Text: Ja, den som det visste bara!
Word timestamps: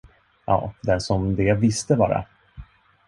Ja, 0.45 0.73
den 0.81 1.01
som 1.01 1.35
det 1.35 1.53
visste 1.53 1.95
bara! 1.95 2.25